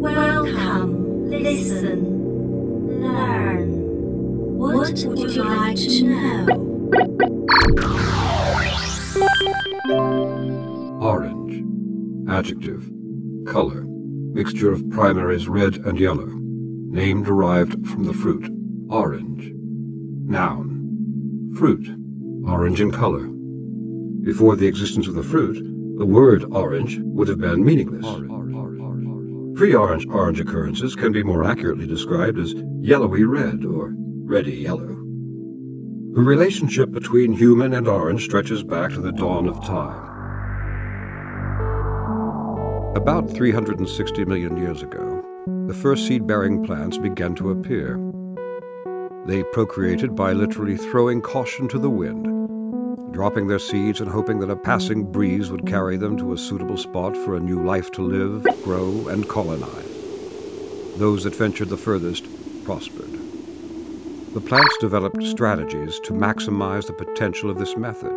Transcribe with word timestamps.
Welcome, 0.00 1.30
listen, 1.30 2.00
learn. 3.02 3.70
What 4.58 5.04
would 5.04 5.30
you 5.30 5.44
like 5.44 5.76
to 5.76 6.02
know? 6.02 6.48
Orange. 11.00 11.64
Adjective. 12.28 12.90
Color. 13.46 13.84
Mixture 14.32 14.72
of 14.72 14.90
primaries 14.90 15.46
red 15.48 15.76
and 15.76 16.00
yellow. 16.00 16.26
Name 16.26 17.22
derived 17.22 17.86
from 17.86 18.02
the 18.04 18.12
fruit. 18.12 18.50
Orange. 18.88 19.52
Noun. 20.26 21.52
Fruit. 21.56 21.88
Orange 22.48 22.80
in 22.80 22.90
color. 22.90 23.28
Before 24.24 24.56
the 24.56 24.66
existence 24.66 25.06
of 25.06 25.14
the 25.14 25.22
fruit, 25.22 25.64
the 26.00 26.06
word 26.06 26.46
orange 26.50 26.98
would 27.02 27.28
have 27.28 27.38
been 27.38 27.62
meaningless. 27.62 28.06
Pre-orange 29.58 30.06
orange 30.08 30.40
occurrences 30.40 30.96
can 30.96 31.12
be 31.12 31.22
more 31.22 31.44
accurately 31.44 31.86
described 31.86 32.38
as 32.38 32.54
yellowy 32.80 33.24
red 33.24 33.66
or 33.66 33.92
reddy 34.24 34.56
yellow. 34.56 34.96
The 36.14 36.22
relationship 36.22 36.90
between 36.90 37.34
human 37.34 37.74
and 37.74 37.86
orange 37.86 38.24
stretches 38.24 38.62
back 38.62 38.92
to 38.92 39.02
the 39.02 39.12
dawn 39.12 39.46
of 39.46 39.62
time. 39.62 40.06
About 42.96 43.30
360 43.30 44.24
million 44.24 44.56
years 44.56 44.80
ago, 44.80 45.22
the 45.66 45.74
first 45.74 46.06
seed 46.06 46.26
bearing 46.26 46.64
plants 46.64 46.96
began 46.96 47.34
to 47.34 47.50
appear. 47.50 48.00
They 49.26 49.42
procreated 49.52 50.16
by 50.16 50.32
literally 50.32 50.78
throwing 50.78 51.20
caution 51.20 51.68
to 51.68 51.78
the 51.78 51.90
wind, 51.90 52.39
dropping 53.12 53.48
their 53.48 53.58
seeds 53.58 54.00
and 54.00 54.10
hoping 54.10 54.38
that 54.40 54.50
a 54.50 54.56
passing 54.56 55.10
breeze 55.10 55.50
would 55.50 55.66
carry 55.66 55.96
them 55.96 56.16
to 56.16 56.32
a 56.32 56.38
suitable 56.38 56.76
spot 56.76 57.16
for 57.16 57.34
a 57.34 57.40
new 57.40 57.62
life 57.62 57.90
to 57.92 58.02
live, 58.02 58.44
grow, 58.62 59.08
and 59.08 59.28
colonize. 59.28 60.96
Those 60.96 61.24
that 61.24 61.34
ventured 61.34 61.68
the 61.68 61.76
furthest 61.76 62.24
prospered. 62.64 63.10
The 64.32 64.40
plants 64.40 64.76
developed 64.80 65.22
strategies 65.24 65.98
to 66.00 66.12
maximize 66.12 66.86
the 66.86 66.92
potential 66.92 67.50
of 67.50 67.58
this 67.58 67.76
method. 67.76 68.12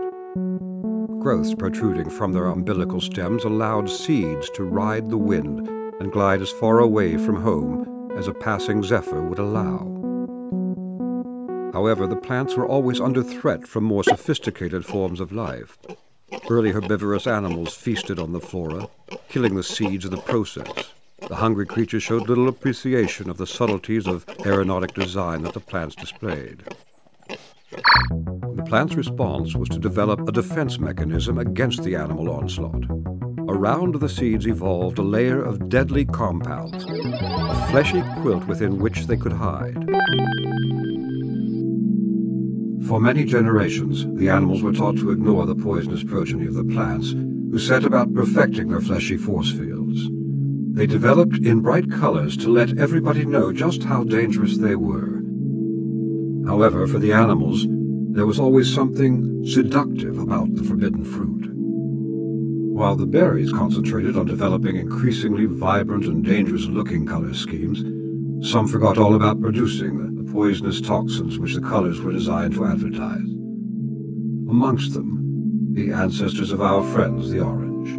Growths 1.20 1.56
protruding 1.56 2.10
from 2.10 2.34
their 2.34 2.48
umbilical 2.48 3.02
stems 3.02 3.46
allowed 3.46 3.90
seeds 3.90 4.50
to 4.52 4.64
ride 4.64 5.10
the 5.10 5.18
wind 5.18 5.68
and 6.00 6.12
glide 6.12 6.42
as 6.42 6.52
far 6.52 6.80
away 6.80 7.18
from 7.18 7.42
home 7.42 8.12
as 8.16 8.28
a 8.28 8.34
passing 8.34 8.84
zephyr 8.84 9.22
would 9.24 9.40
allow. 9.40 9.93
However, 11.74 12.06
the 12.06 12.16
plants 12.16 12.56
were 12.56 12.68
always 12.68 13.02
under 13.02 13.24
threat 13.24 13.68
from 13.68 13.84
more 13.84 14.04
sophisticated 14.04 14.86
forms 14.86 15.20
of 15.20 15.32
life. 15.32 15.80
Early 16.48 16.72
herbivorous 16.72 17.26
animals 17.26 17.74
feasted 17.74 18.20
on 18.20 18.32
the 18.32 18.40
flora, 18.40 18.88
killing 19.28 19.56
the 19.56 19.64
seeds 19.64 20.06
of 20.06 20.12
the 20.12 20.18
process. 20.18 20.92
The 21.28 21.36
hungry 21.36 21.66
creatures 21.66 22.04
showed 22.04 22.30
little 22.30 22.48
appreciation 22.48 23.28
of 23.28 23.38
the 23.38 23.48
subtleties 23.48 24.06
of 24.06 24.26
aeronautic 24.46 24.94
design 24.94 25.42
that 25.44 25.54
the 25.54 25.60
plants 25.60 25.96
displayed. 25.96 26.64
The 27.70 28.66
plant's 28.68 28.94
response 28.94 29.56
was 29.56 29.70
to 29.70 29.80
develop 29.80 30.28
a 30.28 30.32
defense 30.32 30.78
mechanism 30.78 31.40
against 31.40 31.84
the 31.84 31.96
animal 31.96 32.30
onslaught. 32.30 32.86
Around 33.50 33.96
the 33.96 34.10
seeds 34.10 34.46
evolved 34.46 35.00
a 35.00 35.04
layer 35.04 35.42
of 35.42 35.70
deadly 35.70 36.06
compounds, 36.06 36.86
a 36.88 37.68
fleshy 37.72 38.04
quilt 38.22 38.46
within 38.46 38.78
which 38.78 39.08
they 39.08 39.18
could 39.18 39.34
hide. 39.34 39.78
For 42.88 43.00
many 43.00 43.24
generations, 43.24 44.06
the 44.20 44.30
animals 44.30 44.62
were 44.62 44.74
taught 44.74 44.98
to 44.98 45.12
ignore 45.12 45.46
the 45.46 45.56
poisonous 45.56 46.04
progeny 46.04 46.48
of 46.48 46.56
the 46.56 46.66
plants, 46.66 47.12
who 47.12 47.58
set 47.58 47.86
about 47.86 48.14
perfecting 48.14 48.68
their 48.68 48.82
fleshy 48.82 49.16
force 49.16 49.52
fields. 49.52 50.10
They 50.74 50.86
developed 50.86 51.38
in 51.38 51.62
bright 51.62 51.90
colors 51.90 52.36
to 52.38 52.50
let 52.50 52.78
everybody 52.78 53.26
know 53.26 53.54
just 53.54 53.84
how 53.84 54.04
dangerous 54.04 54.58
they 54.58 54.76
were. 54.76 55.22
However, 56.46 56.86
for 56.88 57.00
the 57.00 57.14
animals, 57.14 57.66
there 58.12 58.26
was 58.26 58.40
always 58.40 58.74
something 58.74 59.46
seductive 59.46 60.18
about 60.18 60.54
the 60.56 60.64
forbidden 60.64 61.06
fruit. 61.06 61.52
While 62.76 62.96
the 62.96 63.06
berries 63.06 63.54
concentrated 63.54 64.18
on 64.18 64.26
developing 64.26 64.76
increasingly 64.76 65.46
vibrant 65.46 66.06
and 66.06 66.24
dangerous-looking 66.24 67.06
color 67.06 67.34
schemes, 67.34 67.84
some 68.52 68.68
forgot 68.68 68.98
all 68.98 69.16
about 69.16 69.40
producing 69.40 70.00
the 70.00 70.13
poisonous 70.34 70.82
toxins 70.82 71.38
which 71.38 71.54
the 71.54 71.62
colors 71.62 72.02
were 72.02 72.12
designed 72.12 72.56
to 72.56 72.66
advertise. 72.66 73.22
Amongst 74.50 74.96
them, 74.96 75.74
the 75.74 75.92
ancestors 75.92 76.52
of 76.52 76.60
our 76.60 76.84
friends, 76.92 77.30
the 77.30 77.40
orange. 77.40 77.92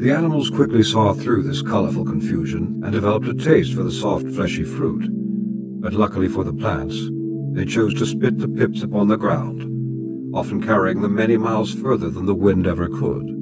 The 0.00 0.12
animals 0.12 0.48
quickly 0.48 0.82
saw 0.82 1.12
through 1.12 1.42
this 1.42 1.60
colorful 1.60 2.06
confusion 2.06 2.80
and 2.82 2.90
developed 2.90 3.26
a 3.26 3.34
taste 3.34 3.74
for 3.74 3.82
the 3.82 3.92
soft, 3.92 4.30
fleshy 4.30 4.64
fruit. 4.64 5.06
But 5.82 5.92
luckily 5.92 6.26
for 6.26 6.42
the 6.42 6.54
plants, 6.54 6.98
they 7.52 7.66
chose 7.66 7.92
to 7.98 8.06
spit 8.06 8.38
the 8.38 8.48
pips 8.48 8.82
upon 8.82 9.08
the 9.08 9.18
ground, 9.18 9.62
often 10.34 10.62
carrying 10.62 11.02
them 11.02 11.14
many 11.14 11.36
miles 11.36 11.74
further 11.74 12.08
than 12.08 12.24
the 12.24 12.34
wind 12.34 12.66
ever 12.66 12.88
could. 12.88 13.35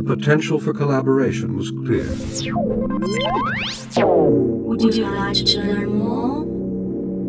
The 0.00 0.16
potential 0.16 0.58
for 0.58 0.72
collaboration 0.72 1.54
was 1.58 1.70
clear. 1.70 2.08
Would 4.06 4.94
you 4.94 5.04
like 5.04 5.34
to 5.34 5.60
learn 5.60 5.94
more? 5.94 6.42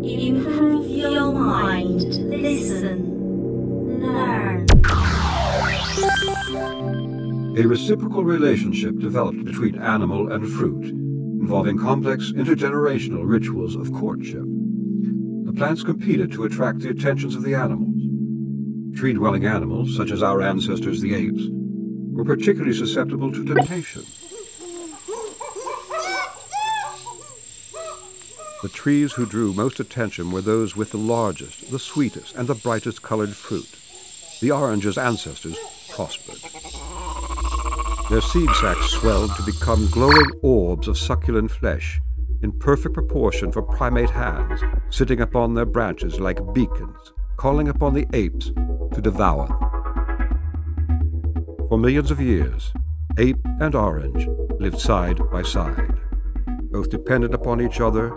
Improve 0.02 0.86
your 0.88 1.32
mind. 1.34 2.00
Listen. 2.30 4.00
Learn. 4.00 4.66
A 7.58 7.68
reciprocal 7.68 8.24
relationship 8.24 8.98
developed 8.98 9.44
between 9.44 9.78
animal 9.78 10.32
and 10.32 10.50
fruit, 10.50 10.86
involving 10.86 11.76
complex 11.76 12.32
intergenerational 12.32 13.28
rituals 13.28 13.76
of 13.76 13.92
courtship. 13.92 14.46
The 15.44 15.52
plants 15.54 15.82
competed 15.82 16.32
to 16.32 16.44
attract 16.44 16.78
the 16.78 16.88
attentions 16.88 17.34
of 17.34 17.42
the 17.42 17.54
animals. 17.54 17.90
Tree-dwelling 18.98 19.44
animals, 19.44 19.94
such 19.94 20.10
as 20.10 20.22
our 20.22 20.40
ancestors 20.40 21.02
the 21.02 21.14
apes, 21.14 21.50
were 22.12 22.24
particularly 22.24 22.74
susceptible 22.74 23.32
to 23.32 23.44
temptation. 23.44 24.04
The 28.62 28.68
trees 28.68 29.12
who 29.12 29.26
drew 29.26 29.52
most 29.52 29.80
attention 29.80 30.30
were 30.30 30.40
those 30.40 30.76
with 30.76 30.92
the 30.92 30.98
largest, 30.98 31.70
the 31.70 31.80
sweetest, 31.80 32.36
and 32.36 32.46
the 32.46 32.54
brightest 32.54 33.02
colored 33.02 33.34
fruit. 33.34 33.68
The 34.40 34.52
orange's 34.52 34.98
ancestors 34.98 35.58
prospered. 35.90 36.38
Their 38.08 38.20
seed 38.20 38.50
sacs 38.60 38.90
swelled 38.90 39.34
to 39.36 39.42
become 39.42 39.88
glowing 39.90 40.30
orbs 40.42 40.86
of 40.86 40.98
succulent 40.98 41.50
flesh, 41.50 42.00
in 42.42 42.52
perfect 42.52 42.94
proportion 42.94 43.50
for 43.50 43.62
primate 43.62 44.10
hands, 44.10 44.60
sitting 44.90 45.20
upon 45.20 45.54
their 45.54 45.66
branches 45.66 46.20
like 46.20 46.52
beacons, 46.52 47.12
calling 47.36 47.68
upon 47.68 47.94
the 47.94 48.06
apes 48.12 48.52
to 48.94 49.00
devour 49.00 49.48
them. 49.48 49.71
For 51.72 51.78
millions 51.78 52.10
of 52.10 52.20
years, 52.20 52.70
ape 53.16 53.38
and 53.60 53.74
orange 53.74 54.28
lived 54.60 54.78
side 54.78 55.18
by 55.30 55.42
side, 55.42 55.98
both 56.70 56.90
dependent 56.90 57.32
upon 57.32 57.62
each 57.62 57.80
other, 57.80 58.10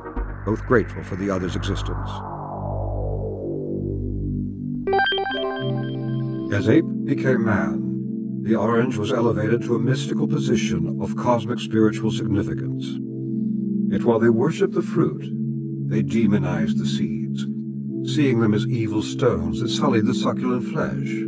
both 0.46 0.66
grateful 0.66 1.06
for 1.06 1.16
the 1.16 1.30
other's 1.30 1.56
existence. 1.56 2.10
As 6.54 6.68
ape 6.68 6.84
became 7.06 7.46
man, 7.46 8.42
the 8.44 8.58
orange 8.58 8.98
was 8.98 9.14
elevated 9.14 9.62
to 9.62 9.76
a 9.76 9.80
mystical 9.80 10.28
position 10.28 11.00
of 11.02 11.16
cosmic 11.16 11.60
spiritual 11.60 12.12
significance. 12.12 12.86
Yet 13.90 14.04
while 14.04 14.20
they 14.20 14.28
worshipped 14.28 14.74
the 14.74 14.82
fruit, 14.82 15.24
they 15.88 16.02
demonized 16.02 16.78
the 16.78 16.86
seeds, 16.86 17.46
seeing 18.14 18.42
them 18.42 18.54
as 18.54 18.68
evil 18.68 19.02
stones 19.02 19.62
that 19.62 19.70
sullied 19.70 20.08
the 20.08 20.14
succulent 20.14 20.68
flesh. 20.74 21.24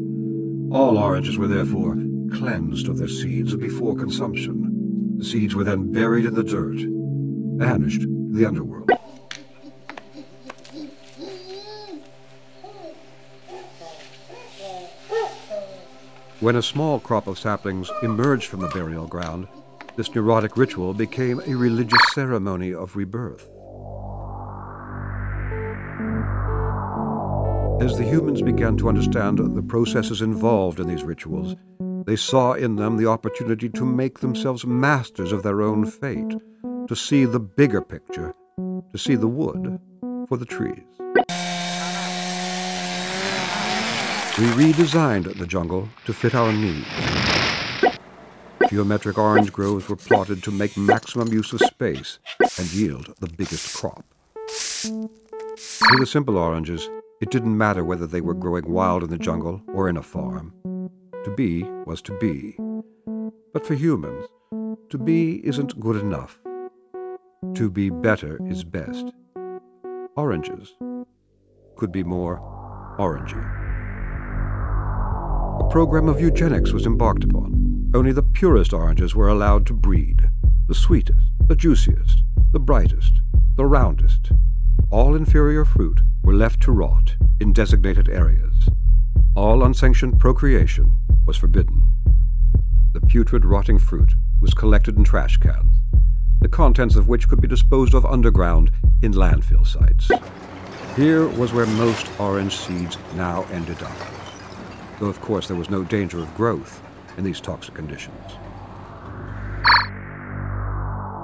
All 0.77 0.97
oranges 0.97 1.37
were 1.37 1.47
therefore 1.47 1.95
cleansed 2.29 2.87
of 2.87 2.97
their 2.97 3.07
seeds 3.07 3.55
before 3.55 3.95
consumption. 3.95 5.17
The 5.17 5.25
seeds 5.25 5.55
were 5.55 5.63
then 5.63 5.91
buried 5.91 6.25
in 6.25 6.35
the 6.35 6.43
dirt, 6.43 6.77
banished 7.57 8.01
to 8.01 8.29
the 8.31 8.45
underworld. 8.45 8.91
When 16.39 16.55
a 16.55 16.61
small 16.61 16.99
crop 16.99 17.25
of 17.25 17.39
saplings 17.39 17.89
emerged 18.03 18.45
from 18.45 18.59
the 18.59 18.67
burial 18.67 19.07
ground, 19.07 19.47
this 19.95 20.13
neurotic 20.13 20.55
ritual 20.55 20.93
became 20.93 21.41
a 21.47 21.55
religious 21.55 22.01
ceremony 22.13 22.73
of 22.73 22.95
rebirth. 22.95 23.49
As 27.81 27.97
the 27.97 28.03
humans 28.03 28.43
began 28.43 28.77
to 28.77 28.89
understand 28.89 29.39
the 29.39 29.63
processes 29.63 30.21
involved 30.21 30.79
in 30.79 30.87
these 30.87 31.03
rituals, 31.03 31.55
they 32.07 32.15
saw 32.15 32.53
in 32.53 32.77
them 32.77 32.95
the 32.95 33.05
opportunity 33.05 33.67
to 33.67 33.85
make 33.85 34.19
themselves 34.19 34.65
masters 34.65 35.33
of 35.33 35.43
their 35.43 35.61
own 35.61 35.85
fate, 35.85 36.33
to 36.87 36.95
see 36.95 37.25
the 37.25 37.39
bigger 37.39 37.81
picture, 37.81 38.33
to 38.57 38.97
see 38.97 39.15
the 39.15 39.27
wood 39.27 39.77
for 40.29 40.37
the 40.37 40.45
trees. 40.45 40.85
We 44.37 44.45
redesigned 44.53 45.37
the 45.37 45.45
jungle 45.45 45.89
to 46.05 46.13
fit 46.13 46.33
our 46.33 46.53
needs. 46.53 46.87
Geometric 48.69 49.17
orange 49.17 49.51
groves 49.51 49.89
were 49.89 49.97
plotted 49.97 50.41
to 50.43 50.51
make 50.51 50.77
maximum 50.77 51.27
use 51.27 51.51
of 51.51 51.59
space 51.59 52.19
and 52.57 52.71
yield 52.71 53.13
the 53.19 53.27
biggest 53.27 53.75
crop. 53.75 54.05
For 55.57 55.97
the 55.97 56.05
simple 56.05 56.37
oranges, 56.37 56.89
it 57.19 57.31
didn't 57.31 57.57
matter 57.57 57.83
whether 57.83 58.07
they 58.07 58.21
were 58.21 58.33
growing 58.33 58.71
wild 58.71 59.03
in 59.03 59.09
the 59.09 59.17
jungle 59.17 59.61
or 59.73 59.89
in 59.89 59.97
a 59.97 60.03
farm. 60.03 60.53
To 61.27 61.35
be 61.35 61.63
was 61.85 62.01
to 62.03 62.17
be. 62.19 62.55
But 63.51 63.65
for 63.65 63.73
humans, 63.73 64.27
to 64.89 64.97
be 64.97 65.45
isn't 65.45 65.77
good 65.77 65.97
enough. 65.97 66.39
To 67.55 67.69
be 67.69 67.89
better 67.89 68.39
is 68.47 68.63
best. 68.63 69.11
Oranges 70.15 70.73
could 71.75 71.91
be 71.91 72.01
more 72.01 72.39
orangey. 72.97 73.43
A 75.59 75.69
program 75.69 76.07
of 76.07 76.21
eugenics 76.21 76.71
was 76.71 76.85
embarked 76.85 77.25
upon. 77.25 77.91
Only 77.93 78.13
the 78.13 78.23
purest 78.23 78.71
oranges 78.71 79.13
were 79.13 79.27
allowed 79.27 79.65
to 79.65 79.73
breed 79.73 80.29
the 80.69 80.75
sweetest, 80.75 81.27
the 81.45 81.57
juiciest, 81.57 82.23
the 82.53 82.59
brightest, 82.61 83.19
the 83.57 83.65
roundest. 83.65 84.31
All 84.91 85.13
inferior 85.13 85.65
fruit 85.65 85.99
were 86.23 86.33
left 86.33 86.61
to 86.61 86.71
rot 86.71 87.17
in 87.41 87.51
designated 87.51 88.07
areas. 88.07 88.69
All 89.35 89.61
unsanctioned 89.63 90.21
procreation 90.21 90.97
was 91.27 91.37
forbidden. 91.37 91.83
The 92.93 93.01
putrid, 93.01 93.45
rotting 93.45 93.77
fruit 93.77 94.15
was 94.41 94.53
collected 94.53 94.97
in 94.97 95.03
trash 95.03 95.37
cans, 95.37 95.73
the 96.41 96.47
contents 96.47 96.95
of 96.95 97.07
which 97.07 97.27
could 97.27 97.41
be 97.41 97.47
disposed 97.47 97.93
of 97.93 98.05
underground 98.05 98.71
in 99.01 99.11
landfill 99.11 99.67
sites. 99.67 100.09
Here 100.95 101.27
was 101.27 101.53
where 101.53 101.67
most 101.67 102.07
orange 102.19 102.55
seeds 102.55 102.97
now 103.15 103.45
ended 103.51 103.83
up, 103.83 103.97
though 104.99 105.07
of 105.07 105.21
course 105.21 105.47
there 105.47 105.57
was 105.57 105.69
no 105.69 105.83
danger 105.83 106.17
of 106.17 106.33
growth 106.35 106.81
in 107.17 107.23
these 107.23 107.41
toxic 107.41 107.75
conditions. 107.75 108.31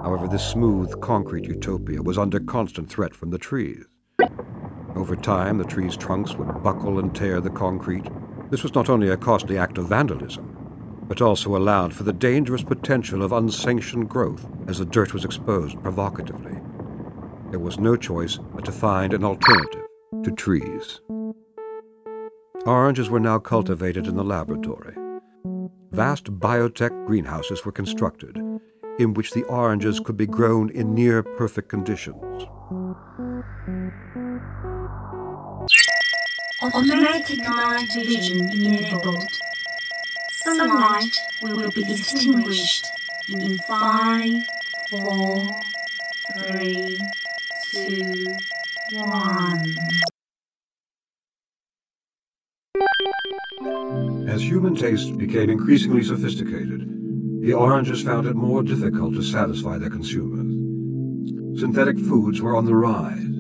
However, 0.04 0.28
this 0.28 0.46
smooth, 0.46 1.00
concrete 1.00 1.46
utopia 1.46 2.02
was 2.02 2.18
under 2.18 2.40
constant 2.42 2.90
threat 2.90 3.16
from 3.16 3.30
the 3.30 3.38
trees. 3.38 3.86
Over 4.96 5.16
time, 5.16 5.58
the 5.58 5.64
trees' 5.64 5.96
trunks 5.96 6.36
would 6.36 6.62
buckle 6.62 7.00
and 7.00 7.16
tear 7.16 7.40
the 7.40 7.50
concrete. 7.50 8.06
This 8.54 8.62
was 8.62 8.76
not 8.76 8.88
only 8.88 9.10
a 9.10 9.18
costly 9.18 9.58
act 9.58 9.80
of 9.80 9.88
vandalism, 9.88 10.56
but 11.08 11.24
also 11.24 11.58
allowed 11.58 11.92
for 11.92 12.04
the 12.04 12.14
dangerous 12.14 12.62
potential 12.62 13.24
of 13.24 13.32
unsanctioned 13.32 14.08
growth 14.08 14.46
as 14.68 14.78
the 14.78 14.86
dirt 14.86 15.12
was 15.12 15.26
exposed 15.26 15.82
provocatively. 15.82 16.62
There 17.50 17.60
was 17.60 17.80
no 17.80 17.96
choice 17.96 18.38
but 18.54 18.64
to 18.66 18.72
find 18.72 19.12
an 19.12 19.24
alternative 19.24 19.88
to 20.24 20.32
trees. 20.34 21.02
Oranges 22.68 23.10
were 23.10 23.20
now 23.20 23.40
cultivated 23.40 24.06
in 24.06 24.16
the 24.16 24.24
laboratory. 24.24 24.96
Vast 25.90 26.26
biotech 26.40 27.08
greenhouses 27.08 27.66
were 27.66 27.72
constructed 27.72 28.38
in 29.00 29.16
which 29.16 29.32
the 29.32 29.46
oranges 29.46 30.00
could 30.00 30.16
be 30.16 30.28
grown 30.28 30.70
in 30.70 30.94
near 30.94 31.24
perfect 31.24 31.70
conditions. 31.70 32.44
Automatic 36.64 37.40
night 37.40 37.92
vision 37.92 38.50
enabled. 38.50 39.30
Sunlight 40.32 41.18
will 41.42 41.70
be 41.72 41.92
extinguished 41.92 42.88
in 43.28 43.58
five, 43.68 44.32
four, 44.90 45.50
three, 46.38 46.98
two, 47.70 48.38
one. 48.94 49.76
As 54.30 54.42
human 54.42 54.74
tastes 54.74 55.12
became 55.12 55.50
increasingly 55.50 56.02
sophisticated, 56.02 57.42
the 57.42 57.52
oranges 57.52 58.02
found 58.02 58.26
it 58.26 58.36
more 58.36 58.64
difficult 58.64 59.16
to 59.16 59.22
satisfy 59.22 59.78
their 59.78 59.90
consumers. 59.90 61.60
Synthetic 61.60 62.00
foods 62.00 62.42
were 62.42 62.56
on 62.56 62.66
the 62.66 62.74
rise. 62.74 63.33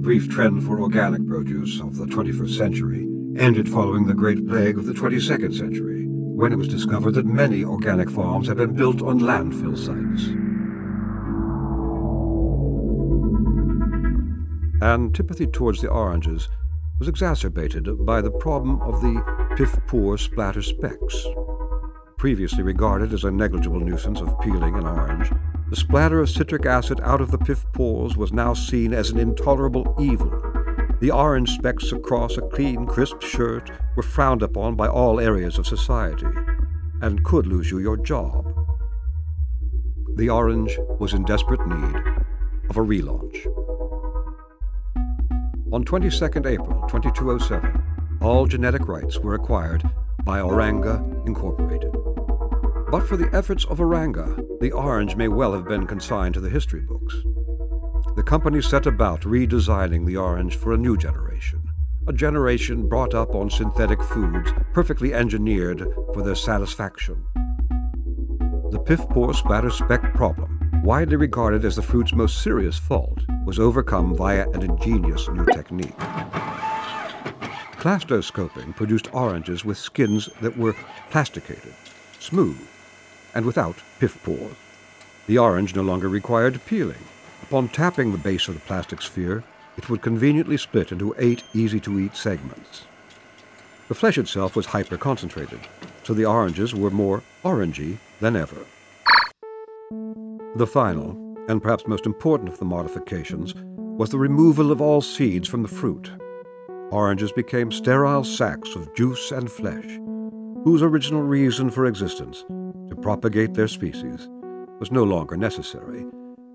The 0.00 0.04
brief 0.04 0.30
trend 0.30 0.64
for 0.64 0.80
organic 0.80 1.26
produce 1.26 1.78
of 1.78 1.98
the 1.98 2.06
21st 2.06 2.56
century 2.56 3.06
ended 3.36 3.68
following 3.68 4.06
the 4.06 4.14
Great 4.14 4.48
Plague 4.48 4.78
of 4.78 4.86
the 4.86 4.94
22nd 4.94 5.54
century, 5.54 6.06
when 6.08 6.54
it 6.54 6.56
was 6.56 6.68
discovered 6.68 7.10
that 7.16 7.26
many 7.26 7.64
organic 7.64 8.08
farms 8.08 8.48
had 8.48 8.56
been 8.56 8.72
built 8.72 9.02
on 9.02 9.20
landfill 9.20 9.76
sites. 9.76 10.24
Antipathy 14.82 15.46
towards 15.46 15.82
the 15.82 15.90
oranges 15.90 16.48
was 16.98 17.06
exacerbated 17.06 18.06
by 18.06 18.22
the 18.22 18.30
problem 18.30 18.80
of 18.80 19.02
the 19.02 19.22
pith-poor 19.58 20.16
splatter 20.16 20.62
specks. 20.62 21.26
Previously 22.16 22.62
regarded 22.62 23.12
as 23.12 23.24
a 23.24 23.30
negligible 23.30 23.80
nuisance 23.80 24.22
of 24.22 24.40
peeling 24.40 24.76
an 24.76 24.86
orange, 24.86 25.30
the 25.70 25.76
splatter 25.76 26.20
of 26.20 26.28
citric 26.28 26.66
acid 26.66 27.00
out 27.04 27.20
of 27.20 27.30
the 27.30 27.38
pith 27.38 27.64
pores 27.72 28.16
was 28.16 28.32
now 28.32 28.52
seen 28.52 28.92
as 28.92 29.10
an 29.10 29.20
intolerable 29.20 29.94
evil. 30.00 30.28
The 31.00 31.12
orange 31.12 31.50
specks 31.50 31.92
across 31.92 32.36
a 32.36 32.42
clean, 32.42 32.86
crisp 32.86 33.22
shirt 33.22 33.70
were 33.94 34.02
frowned 34.02 34.42
upon 34.42 34.74
by 34.74 34.88
all 34.88 35.20
areas 35.20 35.58
of 35.58 35.68
society 35.68 36.26
and 37.02 37.22
could 37.22 37.46
lose 37.46 37.70
you 37.70 37.78
your 37.78 37.96
job. 37.96 38.52
The 40.16 40.28
orange 40.28 40.76
was 40.98 41.14
in 41.14 41.22
desperate 41.22 41.64
need 41.64 41.96
of 42.68 42.76
a 42.76 42.80
relaunch. 42.80 43.46
On 45.72 45.84
22nd 45.84 46.46
April 46.46 46.80
2207, 46.88 47.80
all 48.20 48.46
genetic 48.46 48.88
rights 48.88 49.20
were 49.20 49.34
acquired 49.34 49.88
by 50.24 50.40
Oranga 50.40 50.98
Incorporated. 51.28 51.94
But 52.90 53.06
for 53.06 53.16
the 53.16 53.32
efforts 53.32 53.64
of 53.66 53.78
Oranga, 53.78 54.58
the 54.60 54.72
orange 54.72 55.14
may 55.14 55.28
well 55.28 55.52
have 55.52 55.68
been 55.68 55.86
consigned 55.86 56.34
to 56.34 56.40
the 56.40 56.50
history 56.50 56.80
books. 56.80 57.14
The 58.16 58.24
company 58.24 58.60
set 58.60 58.86
about 58.86 59.20
redesigning 59.20 60.04
the 60.04 60.16
orange 60.16 60.56
for 60.56 60.72
a 60.72 60.76
new 60.76 60.96
generation, 60.96 61.62
a 62.08 62.12
generation 62.12 62.88
brought 62.88 63.14
up 63.14 63.36
on 63.36 63.48
synthetic 63.48 64.02
foods 64.02 64.52
perfectly 64.72 65.14
engineered 65.14 65.86
for 66.12 66.22
their 66.22 66.34
satisfaction. 66.34 67.24
The 68.72 68.82
pith-poor 68.84 69.34
splatter 69.34 69.70
speck 69.70 70.12
problem, 70.14 70.82
widely 70.82 71.14
regarded 71.14 71.64
as 71.64 71.76
the 71.76 71.82
fruit's 71.82 72.12
most 72.12 72.42
serious 72.42 72.76
fault, 72.76 73.20
was 73.46 73.60
overcome 73.60 74.16
via 74.16 74.48
an 74.50 74.62
ingenious 74.62 75.28
new 75.28 75.46
technique. 75.54 75.96
Plastoscoping 77.78 78.74
produced 78.74 79.14
oranges 79.14 79.64
with 79.64 79.78
skins 79.78 80.28
that 80.40 80.58
were 80.58 80.74
plasticated, 81.10 81.74
smooth, 82.18 82.60
and 83.34 83.44
without 83.44 83.76
pith 83.98 84.22
pores. 84.22 84.56
The 85.26 85.38
orange 85.38 85.74
no 85.74 85.82
longer 85.82 86.08
required 86.08 86.60
peeling. 86.66 87.04
Upon 87.42 87.68
tapping 87.68 88.12
the 88.12 88.18
base 88.18 88.48
of 88.48 88.54
the 88.54 88.60
plastic 88.60 89.02
sphere, 89.02 89.42
it 89.76 89.88
would 89.88 90.02
conveniently 90.02 90.56
split 90.56 90.92
into 90.92 91.14
eight 91.18 91.42
easy-to-eat 91.54 92.16
segments. 92.16 92.82
The 93.88 93.94
flesh 93.94 94.18
itself 94.18 94.54
was 94.54 94.66
hyper-concentrated, 94.66 95.60
so 96.04 96.14
the 96.14 96.26
oranges 96.26 96.74
were 96.74 96.90
more 96.90 97.22
orangey 97.44 97.98
than 98.20 98.36
ever. 98.36 98.64
The 100.56 100.66
final, 100.66 101.16
and 101.48 101.62
perhaps 101.62 101.86
most 101.86 102.06
important 102.06 102.48
of 102.48 102.58
the 102.58 102.64
modifications, 102.64 103.54
was 103.76 104.10
the 104.10 104.18
removal 104.18 104.70
of 104.70 104.80
all 104.80 105.00
seeds 105.00 105.48
from 105.48 105.62
the 105.62 105.68
fruit. 105.68 106.10
Oranges 106.90 107.32
became 107.32 107.70
sterile 107.70 108.24
sacs 108.24 108.74
of 108.74 108.94
juice 108.94 109.30
and 109.30 109.50
flesh, 109.50 109.86
whose 110.64 110.82
original 110.82 111.22
reason 111.22 111.70
for 111.70 111.86
existence, 111.86 112.44
to 112.90 112.96
propagate 112.96 113.54
their 113.54 113.68
species, 113.68 114.28
was 114.78 114.90
no 114.90 115.04
longer 115.04 115.36
necessary, 115.36 116.04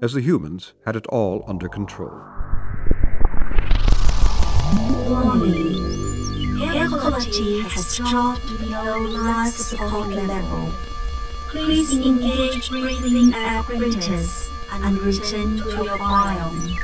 as 0.01 0.13
the 0.13 0.21
humans 0.21 0.73
had 0.85 0.95
it 0.95 1.07
all 1.07 1.43
under 1.47 1.67
control. 1.67 2.19
Warning. 5.09 5.95
Air 6.61 6.89
quality 6.89 7.61
has 7.61 7.95
dropped 7.95 8.47
below 8.59 8.99
life 8.99 9.53
support 9.53 10.09
level. 10.09 10.71
Please 11.47 11.93
engage 11.93 12.69
breathing 12.69 13.33
apparatus 13.33 14.49
and 14.71 14.97
return 14.99 15.57
to 15.57 15.69
your 15.83 15.97
biome. 15.97 16.77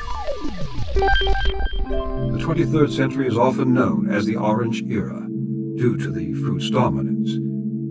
The 2.32 2.38
23rd 2.38 2.96
century 2.96 3.28
is 3.28 3.38
often 3.38 3.74
known 3.74 4.10
as 4.10 4.26
the 4.26 4.38
Orange 4.38 4.82
Era, 4.84 5.28
due 5.76 5.98
to 5.98 6.12
the 6.12 6.34
fruit's 6.36 6.70
dominance. 6.70 7.32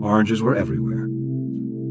Oranges 0.02 0.42
were 0.42 0.56
everywhere. 0.56 0.89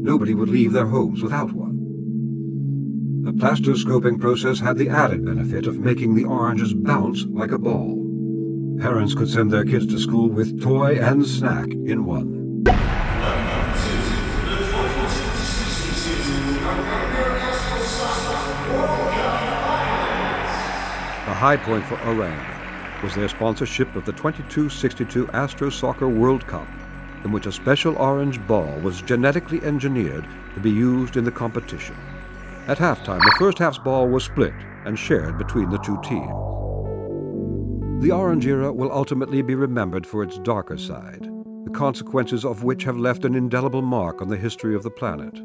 Nobody 0.02 0.34
would 0.34 0.48
leave 0.48 0.72
their 0.72 0.86
homes 0.86 1.22
without 1.22 1.52
one. 1.52 3.22
The 3.22 3.32
plastoscoping 3.32 4.18
process 4.18 4.58
had 4.58 4.78
the 4.78 4.88
added 4.88 5.26
benefit 5.26 5.66
of 5.66 5.78
making 5.78 6.14
the 6.14 6.24
oranges 6.24 6.72
bounce 6.72 7.26
like 7.26 7.52
a 7.52 7.58
ball. 7.58 7.98
Parents 8.80 9.14
could 9.14 9.28
send 9.28 9.50
their 9.50 9.66
kids 9.66 9.86
to 9.88 9.98
school 9.98 10.30
with 10.30 10.62
toy 10.62 10.98
and 10.98 11.26
snack 11.26 11.68
in 11.70 12.06
one. 12.06 12.64
The 21.30 21.34
high 21.36 21.58
point 21.58 21.84
for 21.84 21.96
Oranga 21.96 23.02
was 23.02 23.14
their 23.14 23.28
sponsorship 23.28 23.94
of 23.94 24.06
the 24.06 24.12
2262 24.12 25.28
Astro 25.28 25.68
Soccer 25.68 26.08
World 26.08 26.46
Cup, 26.46 26.66
in 27.24 27.32
which 27.32 27.46
a 27.46 27.52
special 27.52 27.96
orange 27.96 28.44
ball 28.46 28.72
was 28.80 29.02
genetically 29.02 29.60
engineered 29.62 30.26
to 30.54 30.60
be 30.60 30.70
used 30.70 31.16
in 31.16 31.24
the 31.24 31.30
competition. 31.30 31.96
At 32.66 32.78
halftime, 32.78 33.20
the 33.24 33.36
first 33.38 33.58
half's 33.58 33.78
ball 33.78 34.08
was 34.08 34.24
split 34.24 34.54
and 34.84 34.98
shared 34.98 35.38
between 35.38 35.70
the 35.70 35.78
two 35.78 36.00
teams. 36.02 36.30
The 38.02 38.12
Orange 38.12 38.46
era 38.46 38.72
will 38.72 38.92
ultimately 38.92 39.42
be 39.42 39.54
remembered 39.54 40.06
for 40.06 40.22
its 40.22 40.38
darker 40.38 40.78
side, 40.78 41.28
the 41.64 41.70
consequences 41.70 42.44
of 42.44 42.62
which 42.62 42.84
have 42.84 42.96
left 42.96 43.24
an 43.24 43.34
indelible 43.34 43.82
mark 43.82 44.22
on 44.22 44.28
the 44.28 44.36
history 44.36 44.74
of 44.74 44.82
the 44.82 44.90
planet. 44.90 45.38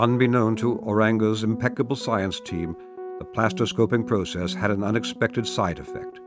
Unbeknown 0.00 0.56
to 0.56 0.78
Oranga's 0.78 1.44
impeccable 1.44 1.94
science 1.94 2.40
team, 2.40 2.76
the 3.20 3.24
plastiscoping 3.24 4.04
process 4.04 4.52
had 4.52 4.72
an 4.72 4.82
unexpected 4.82 5.46
side 5.46 5.78
effect. 5.78 6.18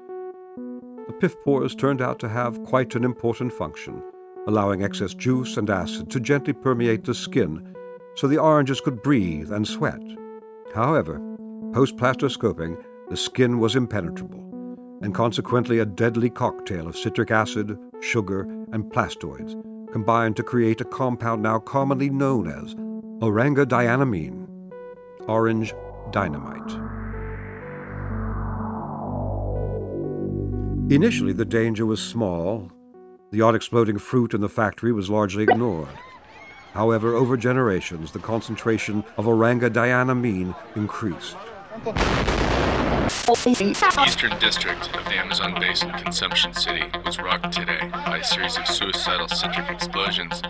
The 0.55 1.13
pith 1.19 1.35
pores 1.43 1.75
turned 1.75 2.01
out 2.01 2.19
to 2.19 2.29
have 2.29 2.63
quite 2.63 2.95
an 2.95 3.03
important 3.03 3.51
function, 3.51 4.01
allowing 4.47 4.83
excess 4.83 5.13
juice 5.13 5.57
and 5.57 5.69
acid 5.69 6.09
to 6.09 6.19
gently 6.19 6.53
permeate 6.53 7.03
the 7.03 7.13
skin 7.13 7.75
so 8.15 8.27
the 8.27 8.39
oranges 8.39 8.81
could 8.81 9.03
breathe 9.03 9.51
and 9.51 9.67
sweat. 9.67 10.01
However, 10.73 11.21
post 11.73 11.97
plastiscoping, 11.97 12.81
the 13.09 13.17
skin 13.17 13.59
was 13.59 13.75
impenetrable, 13.75 14.43
and 15.01 15.13
consequently 15.13 15.79
a 15.79 15.85
deadly 15.85 16.29
cocktail 16.29 16.87
of 16.87 16.97
citric 16.97 17.29
acid, 17.29 17.77
sugar, 18.01 18.41
and 18.71 18.91
plastoids 18.91 19.55
combined 19.91 20.35
to 20.35 20.43
create 20.43 20.81
a 20.81 20.85
compound 20.85 21.41
now 21.41 21.59
commonly 21.59 22.09
known 22.09 22.47
as 22.47 22.75
orangadianamine, 23.21 24.47
orange 25.27 25.73
dynamite. 26.11 26.71
Initially, 30.91 31.33
the 31.33 31.45
danger 31.45 31.85
was 31.85 32.01
small. 32.01 32.71
The 33.29 33.41
odd 33.41 33.55
exploding 33.55 33.97
fruit 33.97 34.33
in 34.33 34.39
the 34.39 34.47
factory 34.47 34.93
was 34.93 35.09
largely 35.09 35.43
ignored. 35.43 35.89
However, 36.73 37.13
over 37.13 37.35
generations, 37.35 38.11
the 38.11 38.19
concentration 38.19 39.03
of 39.17 39.25
orangadianamine 39.25 40.55
increased. 40.75 41.35
The 43.35 44.03
eastern 44.07 44.37
district 44.39 44.95
of 44.95 45.03
the 45.05 45.15
Amazon 45.15 45.59
basin, 45.59 45.91
Consumption 45.91 46.53
City, 46.53 46.85
was 47.05 47.19
rocked 47.19 47.51
today 47.51 47.89
by 47.91 48.19
a 48.19 48.23
series 48.23 48.57
of 48.57 48.65
suicidal 48.67 49.27
citric 49.27 49.69
explosions, 49.69 50.41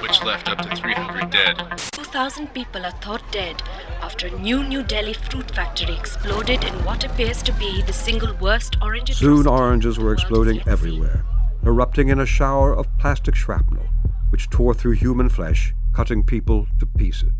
which 0.00 0.22
left 0.22 0.48
up 0.48 0.58
to 0.62 0.74
300 0.74 1.30
dead. 1.30 1.58
2,000 1.92 2.46
people 2.54 2.84
are 2.86 2.90
thought 2.92 3.22
dead 3.30 3.62
after 4.00 4.28
a 4.28 4.38
new 4.38 4.62
New 4.62 4.82
Delhi 4.82 5.14
fruit 5.14 5.50
factory 5.50 5.94
exploded 5.94 6.64
in 6.64 6.72
what 6.84 7.04
appears 7.04 7.42
to 7.42 7.52
be 7.54 7.82
the 7.82 7.92
single 7.92 8.34
worst 8.36 8.76
orange 8.80 9.12
Soon 9.14 9.40
atrocity 9.40 9.48
oranges 9.50 9.98
were 9.98 10.12
exploding 10.12 10.56
has 10.56 10.64
seen. 10.64 10.72
everywhere, 10.72 11.24
erupting 11.64 12.08
in 12.08 12.18
a 12.18 12.26
shower 12.26 12.74
of 12.74 12.86
plastic 12.98 13.34
shrapnel, 13.34 13.86
which 14.30 14.50
tore 14.50 14.74
through 14.74 14.92
human 14.92 15.28
flesh, 15.28 15.74
cutting 15.92 16.22
people 16.24 16.66
to 16.78 16.86
pieces. 16.86 17.32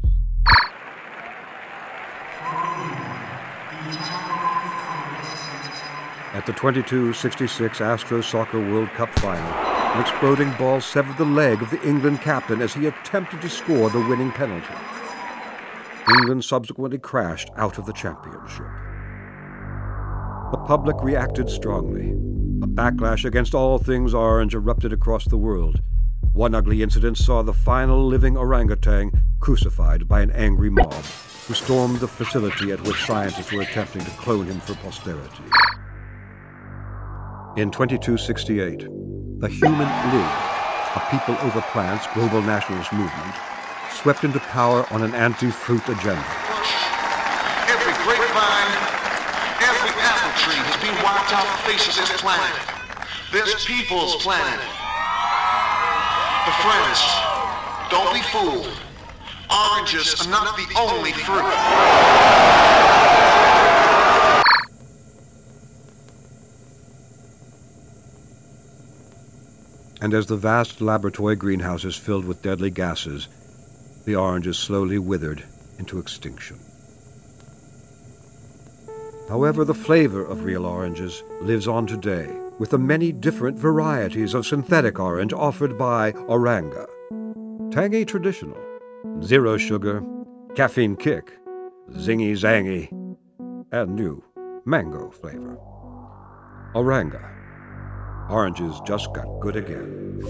At 6.35 6.47
the 6.47 6.53
22-66 6.53 7.81
Astro 7.81 8.21
Soccer 8.21 8.59
World 8.59 8.89
Cup 8.91 9.11
final, 9.19 9.53
an 9.53 10.01
exploding 10.01 10.51
ball 10.53 10.81
severed 10.81 11.19
the 11.19 11.25
leg 11.25 11.61
of 11.61 11.71
the 11.71 11.83
England 11.87 12.23
captain 12.23 12.63
as 12.63 12.73
he 12.73 12.87
attempted 12.87 13.43
to 13.43 13.51
score 13.51 13.91
the 13.91 14.01
winning 14.01 14.31
penalty. 14.33 14.75
England 16.09 16.45
subsequently 16.45 16.99
crashed 16.99 17.51
out 17.57 17.77
of 17.79 17.87
the 17.87 17.93
championship. 17.93 18.67
The 20.53 20.59
public 20.67 20.97
reacted 21.03 21.51
strongly. 21.51 22.42
A 22.63 22.65
backlash 22.65 23.25
against 23.25 23.57
all 23.57 23.77
things 23.79 24.15
orange 24.15 24.55
erupted 24.55 24.93
across 24.93 25.25
the 25.25 25.37
world. 25.37 25.83
One 26.33 26.55
ugly 26.55 26.81
incident 26.81 27.19
saw 27.19 27.43
the 27.43 27.53
final 27.53 28.07
living 28.07 28.37
orangutan 28.37 29.11
crucified 29.41 30.07
by 30.07 30.21
an 30.21 30.31
angry 30.31 30.71
mob 30.71 30.95
who 31.49 31.55
stormed 31.55 31.99
the 31.99 32.07
facility 32.07 32.71
at 32.71 32.81
which 32.83 33.05
scientists 33.05 33.51
were 33.51 33.63
attempting 33.63 34.05
to 34.05 34.11
clone 34.13 34.47
him 34.47 34.61
for 34.61 34.77
posterity. 34.77 35.43
In 37.57 37.73
2268, 37.73 38.87
the 39.41 39.49
Human 39.49 39.89
League, 40.15 40.37
a 40.95 41.03
people 41.11 41.37
over 41.43 41.63
plants 41.73 42.07
global 42.15 42.43
nationalist 42.43 42.93
movement, 42.93 43.35
swept 43.91 44.23
into 44.23 44.39
power 44.39 44.87
on 44.93 45.03
an 45.03 45.17
anti-fruit 45.17 45.83
agenda. 45.89 46.25
Every 47.67 47.93
grapevine, 48.05 48.82
every 49.83 50.01
apple 50.01 50.31
tree 50.39 50.55
has 50.55 50.79
been 50.79 50.95
wiped 51.03 51.35
off 51.35 51.43
the 51.43 51.73
face 51.73 51.89
of 51.89 51.97
this 51.97 52.21
planet. 52.21 52.55
This 53.33 53.65
people's 53.67 54.15
planet. 54.23 54.61
But 56.47 56.55
friends, 56.63 57.03
don't 57.91 58.15
be 58.15 58.23
fooled. 58.31 58.71
Oranges 59.51 60.25
are 60.25 60.31
not 60.31 60.57
the 60.57 60.67
only 60.79 61.13
fruit. 61.13 61.43
and 70.01 70.15
as 70.15 70.27
the 70.27 70.37
vast 70.37 70.81
laboratory 70.81 71.37
greenhouses 71.37 71.95
filled 71.95 72.25
with 72.25 72.43
deadly 72.43 72.71
gases, 72.71 73.29
the 74.05 74.17
oranges 74.17 74.59
slowly 74.59 74.99
withered 74.99 75.45
into 75.79 76.01
extinction. 76.01 76.59
However, 79.29 79.65
the 79.65 79.75
flavor 79.75 80.25
of 80.25 80.45
real 80.45 80.67
oranges 80.67 81.23
lives 81.41 81.69
on 81.69 81.87
today, 81.87 82.29
with 82.59 82.71
the 82.71 82.79
many 82.79 83.13
different 83.13 83.59
varieties 83.59 84.35
of 84.35 84.47
synthetic 84.47 84.99
orange 84.99 85.33
offered 85.33 85.79
by 85.79 86.13
Oranga. 86.13 86.87
Tangy 87.71 88.05
traditional, 88.05 88.59
zero 89.23 89.57
sugar, 89.57 90.03
caffeine 90.55 90.97
kick, 90.97 91.33
zingy 91.93 92.33
zangy, 92.33 92.89
and 93.73 93.97
new 93.97 94.23
mango 94.65 95.11
flavor. 95.11 95.59
Oranga. 96.75 97.29
Oranges 98.31 98.81
just 98.87 99.13
got 99.13 99.27
good 99.41 99.57
again. 99.57 100.23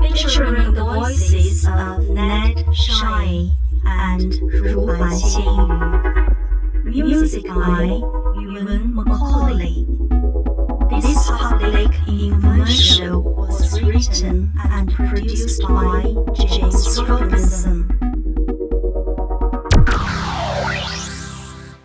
Featuring 0.00 0.74
the 0.74 0.84
voices 0.84 1.66
of 1.66 2.08
Ned 2.10 2.64
Chaillet 2.74 3.61
and 3.84 4.34
Ru 4.42 4.86
Wan 4.86 6.12
Music 6.84 7.46
by 7.46 7.84
Ewan 7.84 8.94
Macaulay. 8.94 9.86
This 11.00 11.30
public 11.30 11.90
infomercial 12.06 13.22
was 13.22 13.80
written 13.82 14.52
and 14.62 14.92
produced 14.92 15.62
by 15.62 16.14
James 16.34 17.02
Robinson. 17.02 18.01